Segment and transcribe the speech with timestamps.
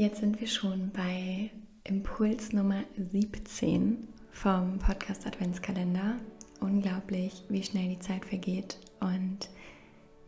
[0.00, 1.50] Jetzt sind wir schon bei
[1.84, 6.16] Impuls Nummer 17 vom Podcast Adventskalender.
[6.60, 9.50] Unglaublich, wie schnell die Zeit vergeht und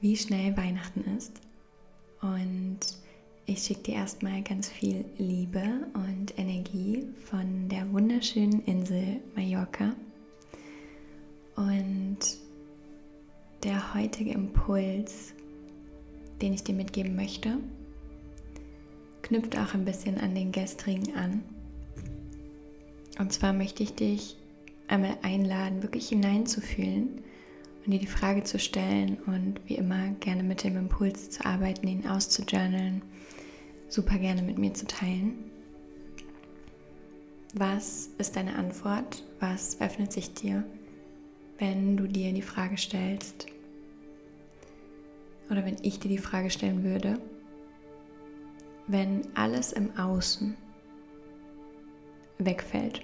[0.00, 1.40] wie schnell Weihnachten ist.
[2.22, 2.78] Und
[3.46, 9.96] ich schicke dir erstmal ganz viel Liebe und Energie von der wunderschönen Insel Mallorca.
[11.56, 12.18] Und
[13.64, 15.34] der heutige Impuls,
[16.40, 17.58] den ich dir mitgeben möchte,
[19.26, 21.42] knüpft auch ein bisschen an den gestrigen an.
[23.18, 24.36] Und zwar möchte ich dich
[24.86, 27.22] einmal einladen, wirklich hineinzufühlen
[27.84, 31.88] und dir die Frage zu stellen und wie immer gerne mit dem Impuls zu arbeiten,
[31.88, 33.02] ihn auszujournalen,
[33.88, 35.50] super gerne mit mir zu teilen.
[37.54, 39.24] Was ist deine Antwort?
[39.40, 40.62] Was öffnet sich dir,
[41.58, 43.46] wenn du dir die Frage stellst?
[45.50, 47.18] Oder wenn ich dir die Frage stellen würde,
[48.86, 50.56] wenn alles im Außen
[52.38, 53.02] wegfällt.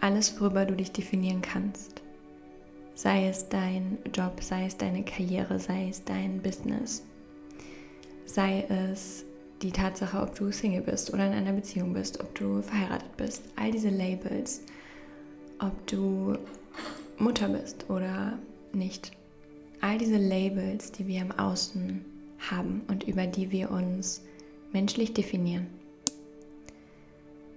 [0.00, 2.02] Alles, worüber du dich definieren kannst.
[2.94, 7.04] Sei es dein Job, sei es deine Karriere, sei es dein Business.
[8.24, 9.24] Sei es
[9.62, 13.42] die Tatsache, ob du Single bist oder in einer Beziehung bist, ob du verheiratet bist.
[13.56, 14.62] All diese Labels.
[15.58, 16.38] Ob du
[17.18, 18.38] Mutter bist oder
[18.72, 19.12] nicht.
[19.82, 22.04] All diese Labels, die wir im Außen
[22.48, 24.22] haben und über die wir uns
[24.72, 25.66] menschlich definieren.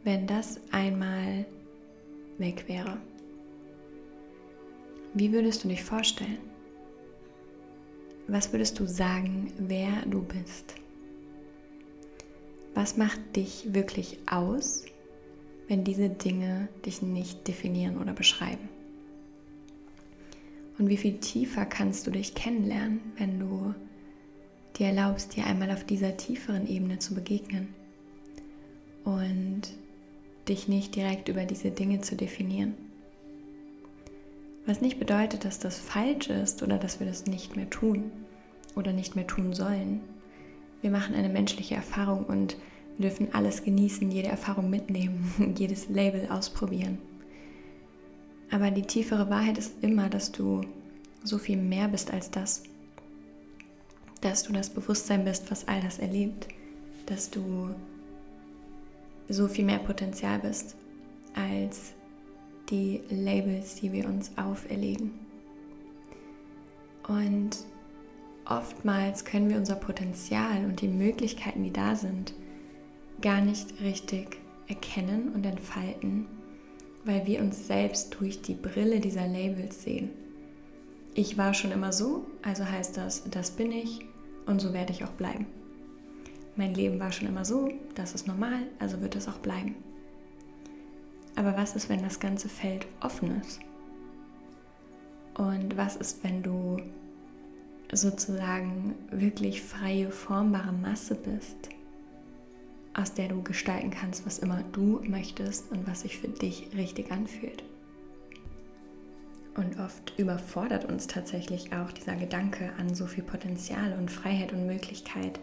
[0.04, 1.46] Wenn das einmal
[2.38, 2.98] weg wäre,
[5.14, 6.40] wie würdest du dich vorstellen?
[8.28, 10.76] Was würdest du sagen, wer du bist?
[12.74, 14.86] Was macht dich wirklich aus,
[15.68, 18.70] wenn diese Dinge dich nicht definieren oder beschreiben?
[20.80, 23.76] Und wie viel tiefer kannst du dich kennenlernen, wenn du
[24.78, 27.74] dir erlaubst, dir einmal auf dieser tieferen Ebene zu begegnen
[29.04, 29.62] und
[30.48, 32.74] dich nicht direkt über diese Dinge zu definieren.
[34.66, 38.12] Was nicht bedeutet, dass das falsch ist oder dass wir das nicht mehr tun
[38.76, 40.02] oder nicht mehr tun sollen.
[40.82, 42.58] Wir machen eine menschliche Erfahrung und
[42.98, 46.98] dürfen alles genießen, jede Erfahrung mitnehmen, jedes Label ausprobieren.
[48.52, 50.62] Aber die tiefere Wahrheit ist immer, dass du
[51.24, 52.64] so viel mehr bist als das
[54.24, 56.48] dass du das Bewusstsein bist, was all das erlebt,
[57.06, 57.76] dass du
[59.28, 60.76] so viel mehr Potenzial bist
[61.36, 61.94] als
[62.70, 65.12] die Labels, die wir uns auferlegen.
[67.08, 67.58] Und
[68.46, 72.34] oftmals können wir unser Potenzial und die Möglichkeiten, die da sind,
[73.22, 76.28] gar nicht richtig erkennen und entfalten,
[77.04, 80.23] weil wir uns selbst durch die Brille dieser Labels sehen.
[81.16, 84.04] Ich war schon immer so, also heißt das, das bin ich
[84.48, 85.46] und so werde ich auch bleiben.
[86.56, 89.76] Mein Leben war schon immer so, das ist normal, also wird es auch bleiben.
[91.36, 93.60] Aber was ist, wenn das ganze Feld offen ist?
[95.36, 96.78] Und was ist, wenn du
[97.92, 101.70] sozusagen wirklich freie, formbare Masse bist,
[102.96, 107.12] aus der du gestalten kannst, was immer du möchtest und was sich für dich richtig
[107.12, 107.64] anfühlt?
[109.56, 114.66] Und oft überfordert uns tatsächlich auch dieser Gedanke an so viel Potenzial und Freiheit und
[114.66, 115.40] Möglichkeit,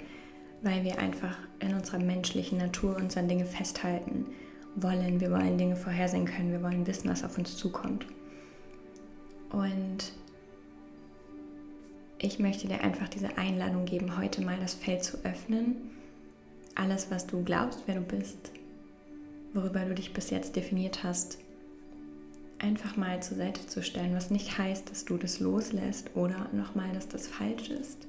[0.62, 4.26] weil wir einfach in unserer menschlichen Natur uns an Dinge festhalten
[4.74, 5.20] wollen.
[5.20, 8.04] Wir wollen Dinge vorhersehen können, wir wollen wissen, was auf uns zukommt.
[9.50, 10.12] Und
[12.18, 15.76] ich möchte dir einfach diese Einladung geben, heute mal das Feld zu öffnen.
[16.74, 18.52] Alles, was du glaubst, wer du bist,
[19.54, 21.38] worüber du dich bis jetzt definiert hast,
[22.60, 26.92] einfach mal zur Seite zu stellen, was nicht heißt, dass du das loslässt oder nochmal,
[26.92, 28.06] dass das falsch ist,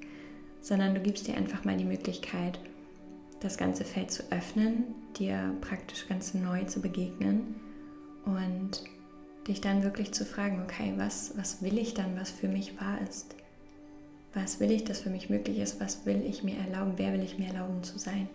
[0.62, 2.60] sondern du gibst dir einfach mal die Möglichkeit,
[3.40, 4.84] das ganze Feld zu öffnen,
[5.18, 7.56] dir praktisch ganz neu zu begegnen
[8.26, 8.84] und
[9.48, 13.00] dich dann wirklich zu fragen, okay, was, was will ich dann, was für mich wahr
[13.10, 13.36] ist?
[14.34, 15.82] Was will ich, dass für mich möglich ist?
[15.82, 16.94] Was will ich mir erlauben?
[16.98, 18.30] Wer will ich mir erlauben zu sein?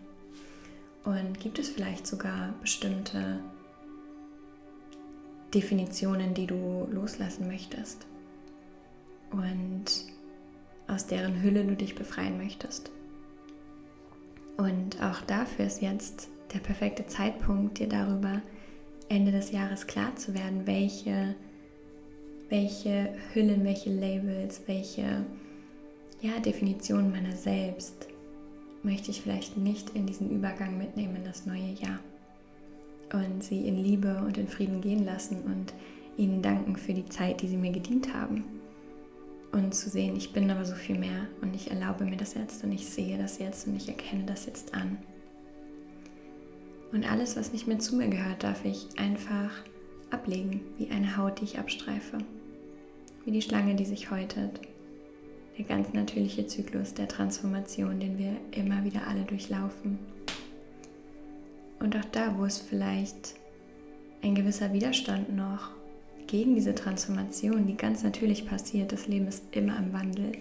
[1.04, 3.38] Und gibt es vielleicht sogar bestimmte
[5.56, 8.06] Definitionen, die du loslassen möchtest
[9.30, 9.84] und
[10.86, 12.90] aus deren Hülle du dich befreien möchtest.
[14.58, 18.42] Und auch dafür ist jetzt der perfekte Zeitpunkt, dir darüber
[19.08, 21.34] Ende des Jahres klar zu werden, welche,
[22.50, 25.24] welche Hüllen, welche Labels, welche
[26.20, 28.08] ja, Definitionen meiner selbst
[28.82, 31.98] möchte ich vielleicht nicht in diesen Übergang mitnehmen in das neue Jahr
[33.12, 35.72] und sie in Liebe und in Frieden gehen lassen und
[36.16, 38.44] ihnen danken für die Zeit, die sie mir gedient haben.
[39.52, 42.64] Und zu sehen, ich bin aber so viel mehr und ich erlaube mir das jetzt
[42.64, 44.98] und ich sehe das jetzt und ich erkenne das jetzt an.
[46.92, 49.50] Und alles, was nicht mehr zu mir gehört, darf ich einfach
[50.10, 52.18] ablegen, wie eine Haut, die ich abstreife,
[53.24, 54.60] wie die Schlange, die sich häutet.
[55.58, 59.98] Der ganz natürliche Zyklus der Transformation, den wir immer wieder alle durchlaufen.
[61.86, 63.36] Und auch da, wo es vielleicht
[64.20, 65.70] ein gewisser Widerstand noch
[66.26, 70.32] gegen diese Transformation, die ganz natürlich passiert, das Leben ist immer im Wandel,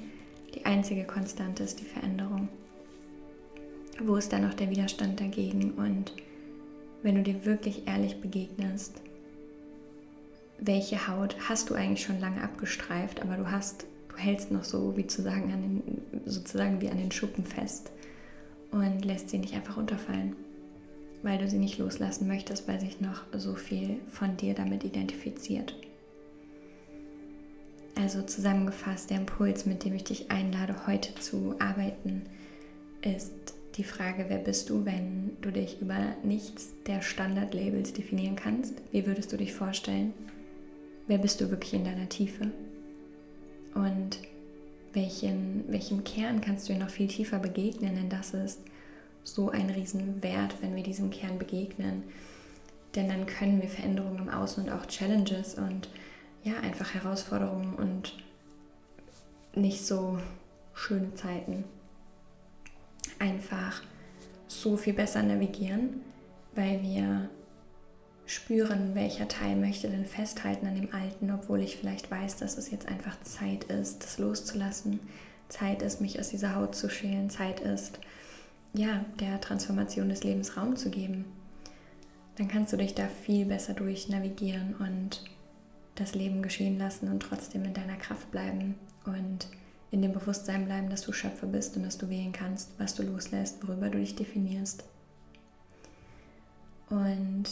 [0.55, 2.49] die einzige Konstante ist die Veränderung.
[3.99, 5.73] Wo ist da noch der Widerstand dagegen?
[5.73, 6.13] Und
[7.03, 9.03] wenn du dir wirklich ehrlich begegnest,
[10.57, 14.97] welche Haut hast du eigentlich schon lange abgestreift, aber du hast, du hältst noch so
[14.97, 17.91] wie zu sagen an den, sozusagen wie an den Schuppen fest
[18.71, 20.35] und lässt sie nicht einfach unterfallen,
[21.25, 25.75] weil du sie nicht loslassen möchtest, weil sich noch so viel von dir damit identifiziert.
[27.95, 32.23] Also zusammengefasst, der Impuls, mit dem ich dich einlade, heute zu arbeiten,
[33.01, 33.33] ist
[33.75, 38.75] die Frage, wer bist du, wenn du dich über nichts der Standardlabels definieren kannst?
[38.91, 40.13] Wie würdest du dich vorstellen?
[41.07, 42.51] wer bist du wirklich in deiner Tiefe
[43.73, 44.19] und
[44.93, 48.61] welchen, welchem Kern kannst du dir noch viel tiefer begegnen, denn das ist
[49.25, 52.03] so ein Riesenwert, wenn wir diesem Kern begegnen.
[52.95, 55.89] Denn dann können wir Veränderungen im Außen und auch Challenges und
[56.43, 58.15] ja, einfach Herausforderungen und
[59.55, 60.19] nicht so
[60.73, 61.65] schöne Zeiten
[63.19, 63.81] einfach
[64.47, 66.01] so viel besser navigieren,
[66.53, 67.29] weil wir
[68.25, 72.71] spüren, welcher Teil möchte denn festhalten an dem Alten, obwohl ich vielleicht weiß, dass es
[72.71, 74.99] jetzt einfach Zeit ist, das loszulassen.
[75.47, 77.29] Zeit ist, mich aus dieser Haut zu schälen.
[77.29, 77.99] Zeit ist,
[78.77, 81.25] ja, der Transformation des Lebens Raum zu geben.
[82.37, 85.23] Dann kannst du dich da viel besser durch navigieren und
[85.95, 88.75] das Leben geschehen lassen und trotzdem in deiner Kraft bleiben
[89.05, 89.47] und
[89.91, 93.03] in dem Bewusstsein bleiben, dass du Schöpfer bist und dass du wählen kannst, was du
[93.03, 94.83] loslässt, worüber du dich definierst.
[96.89, 97.45] Und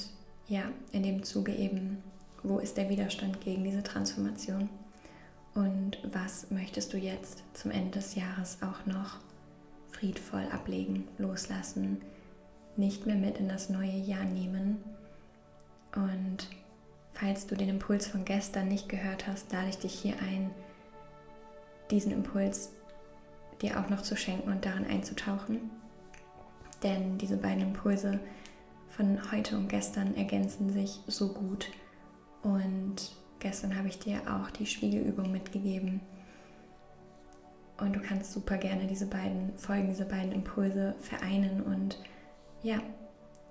[0.49, 2.03] ja, in dem Zuge eben,
[2.43, 4.69] wo ist der Widerstand gegen diese Transformation
[5.53, 9.19] und was möchtest du jetzt zum Ende des Jahres auch noch
[9.93, 12.01] friedvoll ablegen, loslassen,
[12.75, 14.83] nicht mehr mit in das neue Jahr nehmen.
[15.95, 16.49] Und
[17.13, 20.51] falls du den Impuls von gestern nicht gehört hast, lade ich dich hier ein,
[21.91, 22.71] diesen Impuls
[23.61, 25.69] dir auch noch zu schenken und darin einzutauchen.
[26.81, 28.19] Denn diese beiden Impulse
[28.89, 31.71] von heute und gestern ergänzen sich so gut.
[32.41, 36.01] Und gestern habe ich dir auch die Spiegelübung mitgegeben.
[37.77, 41.97] Und du kannst super gerne diese beiden Folgen, diese beiden Impulse vereinen und
[42.61, 42.79] ja,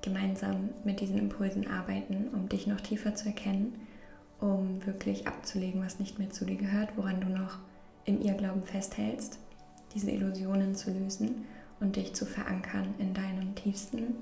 [0.00, 3.86] gemeinsam mit diesen Impulsen arbeiten, um dich noch tiefer zu erkennen,
[4.40, 7.58] um wirklich abzulegen, was nicht mehr zu dir gehört, woran du noch
[8.04, 9.38] im Irrglauben festhältst,
[9.94, 11.44] diese Illusionen zu lösen
[11.80, 14.14] und dich zu verankern in deinem tiefsten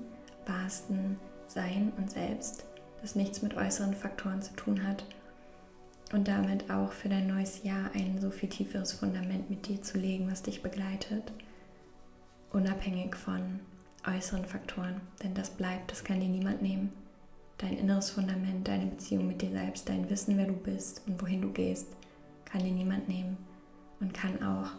[0.45, 1.17] wahrsten
[1.47, 2.65] Sein und Selbst,
[3.01, 5.05] das nichts mit äußeren Faktoren zu tun hat
[6.13, 9.97] und damit auch für dein neues Jahr ein so viel tieferes Fundament mit dir zu
[9.97, 11.31] legen, was dich begleitet,
[12.51, 13.59] unabhängig von
[14.05, 16.91] äußeren Faktoren, denn das bleibt, das kann dir niemand nehmen.
[17.57, 21.41] Dein inneres Fundament, deine Beziehung mit dir selbst, dein Wissen, wer du bist und wohin
[21.41, 21.87] du gehst,
[22.45, 23.37] kann dir niemand nehmen
[23.99, 24.71] und kann auch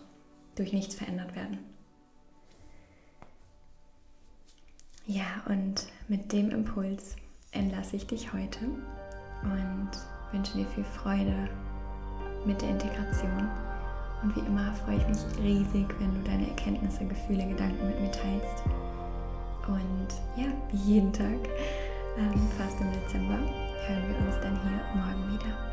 [0.57, 1.59] durch nichts verändert werden.
[5.07, 7.17] Ja, und mit dem Impuls
[7.53, 8.65] entlasse ich dich heute
[9.43, 9.91] und
[10.33, 11.49] wünsche dir viel Freude
[12.45, 13.49] mit der Integration.
[14.23, 18.11] Und wie immer freue ich mich riesig, wenn du deine Erkenntnisse, Gefühle, Gedanken mit mir
[18.11, 18.65] teilst.
[19.67, 21.39] Und ja, jeden Tag,
[22.19, 23.39] ähm, fast im Dezember,
[23.87, 25.72] hören wir uns dann hier morgen wieder.